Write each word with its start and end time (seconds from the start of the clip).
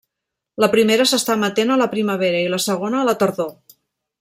La 0.63 0.69
primera 0.75 1.05
s'està 1.09 1.35
emetent 1.39 1.75
a 1.75 1.77
la 1.83 1.89
primavera 1.93 2.41
i 2.47 2.49
la 2.55 2.61
segona 2.65 3.03
a 3.03 3.07
la 3.13 3.17
tardor. 3.25 3.57